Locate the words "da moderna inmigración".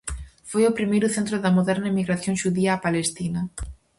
1.43-2.35